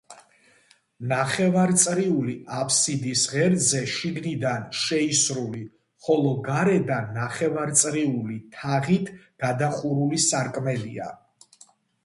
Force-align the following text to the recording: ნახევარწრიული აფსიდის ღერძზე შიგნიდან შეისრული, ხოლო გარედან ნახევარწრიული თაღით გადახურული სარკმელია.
ნახევარწრიული 1.09 2.33
აფსიდის 2.59 3.25
ღერძზე 3.33 3.81
შიგნიდან 3.95 4.63
შეისრული, 4.83 5.61
ხოლო 6.07 6.31
გარედან 6.47 7.11
ნახევარწრიული 7.19 8.39
თაღით 8.57 9.13
გადახურული 9.45 10.21
სარკმელია. 10.25 11.11